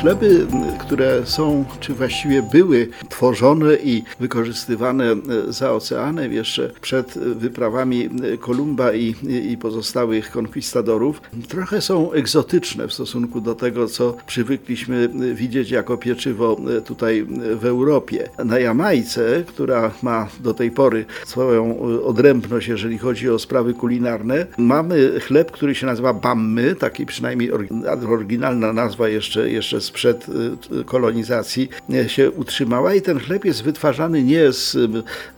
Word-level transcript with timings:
Chleby, 0.00 0.46
które 0.78 1.26
są, 1.26 1.64
czy 1.80 1.94
właściwie 1.94 2.42
były 2.42 2.88
tworzone 3.08 3.74
i 3.74 4.02
wykorzystywane 4.20 5.16
za 5.48 5.72
oceanem 5.72 6.32
jeszcze 6.32 6.70
przed 6.80 7.18
wyprawami 7.18 8.08
Kolumba 8.40 8.92
i, 8.92 9.14
i 9.50 9.56
pozostałych 9.56 10.30
konkwistadorów, 10.30 11.22
trochę 11.48 11.80
są 11.80 12.12
egzotyczne 12.12 12.88
w 12.88 12.92
stosunku 12.92 13.40
do 13.40 13.54
tego, 13.54 13.86
co 13.86 14.16
przywykliśmy 14.26 15.08
widzieć 15.34 15.70
jako 15.70 15.96
pieczywo 15.96 16.56
tutaj 16.84 17.26
w 17.56 17.64
Europie. 17.64 18.28
Na 18.44 18.58
Jamajce, 18.58 19.44
która 19.46 19.90
ma 20.02 20.28
do 20.40 20.54
tej 20.54 20.70
pory 20.70 21.04
swoją 21.24 21.78
odrębność, 22.04 22.68
jeżeli 22.68 22.98
chodzi 22.98 23.30
o 23.30 23.38
sprawy 23.38 23.74
kulinarne, 23.74 24.46
mamy 24.58 25.20
chleb, 25.20 25.50
który 25.50 25.74
się 25.74 25.86
nazywa 25.86 26.14
bammy, 26.14 26.74
taki 26.74 27.06
przynajmniej 27.06 27.50
oryginalna 28.08 28.72
nazwa 28.72 29.08
jeszcze, 29.08 29.50
jeszcze 29.50 29.80
sprzed 29.90 30.26
y, 30.80 30.84
kolonizacji 30.84 31.68
się 32.06 32.30
utrzymała 32.30 32.94
i 32.94 33.02
ten 33.02 33.20
chleb 33.20 33.44
jest 33.44 33.62
wytwarzany 33.62 34.22
nie 34.22 34.52
z 34.52 34.74
y, 34.74 34.88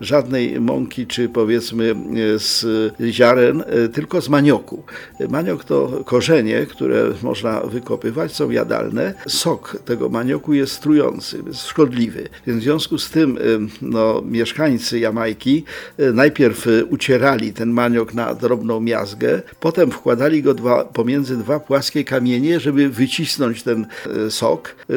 żadnej 0.00 0.60
mąki 0.60 1.06
czy 1.06 1.28
powiedzmy 1.28 1.94
y, 2.34 2.38
z 2.38 2.64
ziaren, 3.10 3.64
tylko 3.92 4.20
z 4.20 4.28
manioku. 4.28 4.82
Maniok 5.28 5.64
to 5.64 6.02
korzenie, 6.04 6.66
które 6.66 7.04
można 7.22 7.60
wykopywać, 7.60 8.34
są 8.34 8.50
jadalne. 8.50 9.14
Sok 9.28 9.76
tego 9.84 10.08
manioku 10.08 10.52
jest 10.52 10.80
trujący, 10.80 11.42
jest 11.46 11.66
szkodliwy. 11.66 12.28
Więc 12.46 12.60
w 12.60 12.62
związku 12.62 12.98
z 12.98 13.10
tym 13.10 13.38
no, 13.82 14.22
mieszkańcy 14.24 14.98
Jamajki 14.98 15.64
najpierw 15.98 16.66
ucierali 16.90 17.52
ten 17.52 17.70
maniok 17.70 18.14
na 18.14 18.34
drobną 18.34 18.80
miazgę, 18.80 19.42
potem 19.60 19.90
wkładali 19.90 20.42
go 20.42 20.54
dwa, 20.54 20.84
pomiędzy 20.84 21.36
dwa 21.36 21.60
płaskie 21.60 22.04
kamienie, 22.04 22.60
żeby 22.60 22.88
wycisnąć 22.88 23.62
ten 23.62 23.86
sok. 24.30 24.41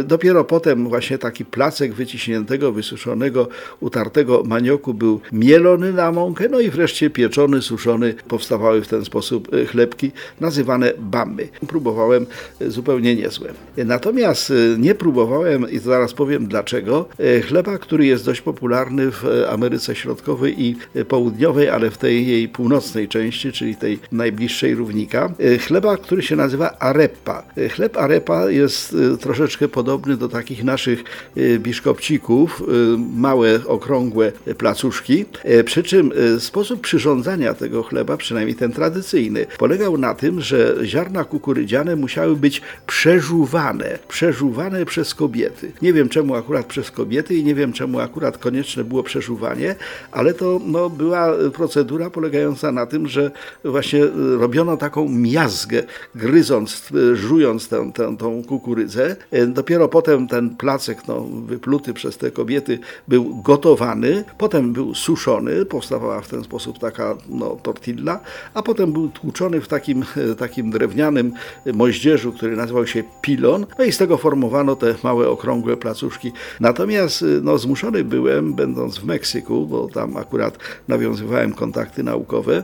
Dopiero 0.04 0.44
potem 0.44 0.90
właśnie 0.90 1.18
taki 1.18 1.46
placek 1.46 1.94
wyciśniętego, 1.94 2.72
wysuszonego, 2.72 3.48
utartego 3.80 4.44
manioku 4.44 4.94
był 4.94 5.22
mielony 5.32 5.94
na 5.94 6.12
mąkę, 6.12 6.50
no 6.50 6.60
i 6.60 6.70
wreszcie 6.70 7.10
pieczony, 7.10 7.62
suszony. 7.62 8.14
Powstawały 8.28 8.82
w 8.82 8.88
ten 8.88 9.06
sposób 9.06 9.54
e, 9.54 9.66
chlebki 9.66 10.12
nazywane 10.40 10.94
bamby. 11.00 11.48
Próbowałem 11.68 12.26
e, 12.62 12.72
zupełnie 12.72 13.16
niezłe. 13.16 13.54
Natomiast 13.78 14.52
e, 14.52 14.54
nie 14.78 14.96
próbowałem, 14.96 15.72
i 15.72 15.80
zaraz 15.80 16.14
powiem 16.14 16.48
dlaczego, 16.48 17.06
chleba, 17.48 17.78
który 17.78 18.06
jest 18.06 18.26
dość 18.26 18.42
popularny 18.42 19.12
w 19.12 19.24
Ameryce 19.50 19.96
Środkowej 19.96 20.64
i 20.64 20.76
Południowej, 21.08 21.70
ale 21.70 21.92
w 21.92 21.98
tej 21.98 22.28
jej 22.28 22.50
północnej 22.50 23.08
części, 23.08 23.52
czyli 23.52 23.76
tej 23.76 24.00
najbliższej 24.12 24.76
równika. 24.76 25.34
Chleba, 25.68 25.98
który 25.98 26.22
się 26.22 26.36
nazywa 26.36 26.80
arepa. 26.80 27.44
Chleb 27.76 27.98
arepa 27.98 28.50
jest 28.50 28.96
troszeczkę 29.36 29.68
podobny 29.68 30.18
do 30.18 30.30
takich 30.30 30.64
naszych 30.64 31.04
e, 31.38 31.60
biszkopcików, 31.60 32.62
e, 32.62 32.98
małe, 33.20 33.60
okrągłe 33.68 34.32
placuszki. 34.58 35.26
E, 35.44 35.64
przy 35.64 35.84
czym 35.84 36.12
sposób 36.40 36.82
przyrządzania 36.82 37.54
tego 37.54 37.84
chleba, 37.84 38.18
przynajmniej 38.18 38.56
ten 38.56 38.72
tradycyjny, 38.72 39.46
polegał 39.58 39.98
na 39.98 40.14
tym, 40.14 40.42
że 40.42 40.76
ziarna 40.84 41.24
kukurydziane 41.24 41.96
musiały 41.96 42.36
być 42.36 42.62
przeżuwane, 42.88 44.00
przeżuwane 44.08 44.86
przez 44.86 45.16
kobiety. 45.16 45.72
Nie 45.82 45.94
wiem 45.94 46.10
czemu 46.10 46.36
akurat 46.36 46.66
przez 46.66 46.92
kobiety 46.92 47.36
i 47.36 47.44
nie 47.44 47.56
wiem 47.56 47.74
czemu 47.74 48.00
akurat 48.00 48.38
konieczne 48.38 48.84
było 48.84 49.04
przeżuwanie, 49.04 49.76
ale 50.12 50.34
to 50.34 50.62
no, 50.66 50.90
była 50.90 51.34
procedura 51.54 52.10
polegająca 52.10 52.72
na 52.72 52.86
tym, 52.86 53.08
że 53.08 53.32
właśnie 53.64 54.06
robiono 54.40 54.78
taką 54.78 55.10
miazgę, 55.10 55.84
gryząc, 56.16 56.90
żując 57.14 57.68
tę, 57.68 57.92
tę, 57.94 58.18
tą 58.18 58.44
kukurydzę. 58.44 59.16
Dopiero 59.48 59.90
potem 59.90 60.28
ten 60.28 60.56
placek 60.56 61.08
no, 61.08 61.22
wypluty 61.46 61.94
przez 61.94 62.18
te 62.18 62.32
kobiety 62.32 62.80
był 63.08 63.42
gotowany, 63.42 64.24
potem 64.38 64.74
był 64.74 64.96
suszony, 64.96 65.66
powstawała 65.66 66.22
w 66.22 66.28
ten 66.28 66.44
sposób 66.44 66.80
taka 66.80 67.18
no, 67.30 67.58
tortilla, 67.64 68.20
a 68.54 68.62
potem 68.62 68.94
był 68.94 69.10
tłuczony 69.10 69.62
w 69.62 69.68
takim, 69.68 70.06
takim 70.38 70.72
drewnianym 70.72 71.34
moździerzu, 71.74 72.32
który 72.32 72.56
nazywał 72.56 72.88
się 72.88 73.04
pilon, 73.22 73.66
no 73.80 73.86
i 73.86 73.92
z 73.92 73.98
tego 73.98 74.18
formowano 74.18 74.76
te 74.76 74.96
małe, 75.04 75.30
okrągłe 75.30 75.78
placuszki. 75.78 76.32
Natomiast 76.60 77.26
no, 77.42 77.58
zmuszony 77.58 78.04
byłem, 78.04 78.54
będąc 78.54 78.98
w 78.98 79.06
Meksyku, 79.06 79.66
bo 79.68 79.88
tam 79.88 80.18
akurat 80.18 80.58
nawiązywałem 80.88 81.54
kontakty 81.54 82.04
naukowe, 82.04 82.64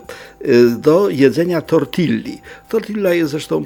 do 0.77 1.09
jedzenia 1.09 1.61
tortilli. 1.61 2.41
Tortilla 2.69 3.13
jest 3.13 3.31
zresztą 3.31 3.65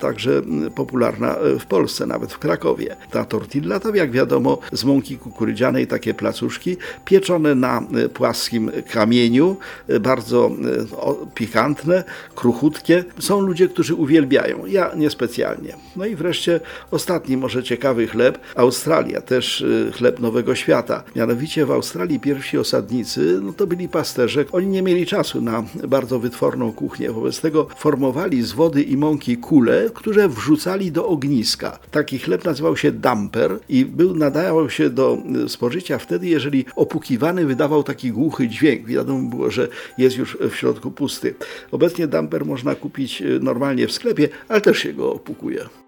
także 0.00 0.42
popularna 0.74 1.36
w 1.60 1.66
Polsce, 1.66 2.06
nawet 2.06 2.23
w 2.28 2.38
Krakowie. 2.38 2.96
Ta 3.10 3.24
tortilla 3.24 3.80
to 3.80 3.94
jak 3.94 4.10
wiadomo 4.10 4.58
z 4.72 4.84
mąki 4.84 5.18
kukurydzianej 5.18 5.86
takie 5.86 6.14
placuszki 6.14 6.76
pieczone 7.04 7.54
na 7.54 7.82
e, 8.04 8.08
płaskim 8.08 8.70
kamieniu, 8.90 9.56
e, 9.88 10.00
bardzo 10.00 10.46
e, 10.46 11.14
pikantne, 11.34 12.04
kruchutkie. 12.34 13.04
Są 13.18 13.40
ludzie, 13.40 13.68
którzy 13.68 13.94
uwielbiają, 13.94 14.66
ja 14.66 14.90
niespecjalnie. 14.96 15.76
No 15.96 16.06
i 16.06 16.16
wreszcie 16.16 16.60
ostatni 16.90 17.36
może 17.36 17.62
ciekawy 17.62 18.06
chleb, 18.06 18.38
Australia, 18.54 19.20
też 19.20 19.64
chleb 19.92 20.20
Nowego 20.20 20.54
Świata. 20.54 21.02
Mianowicie 21.16 21.66
w 21.66 21.70
Australii 21.70 22.20
pierwsi 22.20 22.58
osadnicy 22.58 23.40
no 23.42 23.52
to 23.52 23.66
byli 23.66 23.88
pasterze. 23.88 24.44
Oni 24.52 24.66
nie 24.66 24.82
mieli 24.82 25.06
czasu 25.06 25.40
na 25.40 25.64
bardzo 25.88 26.18
wytworną 26.18 26.72
kuchnię, 26.72 27.12
wobec 27.12 27.40
tego 27.40 27.66
formowali 27.76 28.42
z 28.42 28.52
wody 28.52 28.82
i 28.82 28.96
mąki 28.96 29.36
kule, 29.36 29.90
które 29.94 30.28
wrzucali 30.28 30.92
do 30.92 31.06
ogniska. 31.06 31.78
Taki 31.90 32.13
chleb 32.18 32.44
nazywał 32.44 32.76
się 32.76 32.92
damper 32.92 33.58
i 33.68 33.84
był, 33.84 34.16
nadawał 34.16 34.70
się 34.70 34.90
do 34.90 35.18
y, 35.44 35.48
spożycia 35.48 35.98
wtedy, 35.98 36.26
jeżeli 36.26 36.64
opukiwany 36.76 37.46
wydawał 37.46 37.82
taki 37.82 38.12
głuchy 38.12 38.48
dźwięk. 38.48 38.86
Wiadomo 38.86 39.30
było, 39.30 39.50
że 39.50 39.68
jest 39.98 40.16
już 40.16 40.38
w 40.50 40.54
środku 40.54 40.90
pusty. 40.90 41.34
Obecnie 41.70 42.06
damper 42.06 42.46
można 42.46 42.74
kupić 42.74 43.22
y, 43.22 43.40
normalnie 43.40 43.86
w 43.86 43.92
sklepie, 43.92 44.28
ale 44.48 44.60
też 44.60 44.78
się 44.78 44.92
go 44.92 45.12
opukuje. 45.12 45.83